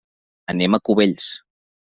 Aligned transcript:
Anem 0.53 0.77
a 0.77 0.81
Cubells. 0.89 1.31